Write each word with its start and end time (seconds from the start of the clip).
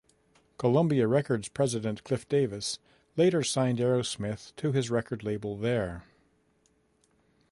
Columbia 0.57 1.07
Records 1.07 1.47
president 1.47 2.03
Clive 2.03 2.27
Davis 2.27 2.79
later 3.15 3.43
signed 3.43 3.77
Aerosmith 3.77 4.51
to 4.55 4.71
his 4.71 4.89
record 4.89 5.23
label 5.23 5.55
there. 5.55 6.05